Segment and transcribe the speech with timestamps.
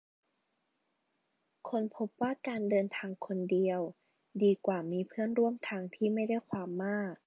[1.69, 3.79] ค้นพบว่าการเดินทางคนเดียว
[4.43, 7.13] ดีกว่ามีเพื่อนร่วมทางที่ไม่ได้ความมาก